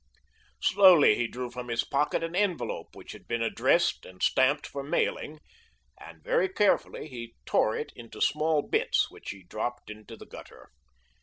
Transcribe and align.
Slowly 0.63 1.13
he 1.13 1.27
drew 1.27 1.51
from 1.51 1.67
his 1.67 1.83
pocket 1.83 2.23
an 2.23 2.35
envelope 2.35 2.95
which 2.95 3.11
had 3.11 3.27
been 3.27 3.43
addressed 3.43 4.03
and 4.03 4.23
stamped 4.23 4.65
for 4.65 4.81
mailing, 4.81 5.37
and 5.99 6.23
very 6.23 6.49
carefully 6.49 7.35
tore 7.45 7.75
it 7.77 7.91
into 7.95 8.19
small 8.19 8.63
bits 8.63 9.11
which 9.11 9.29
he 9.29 9.43
dropped 9.43 9.91
into 9.91 10.17
the 10.17 10.25
gutter. 10.25 10.71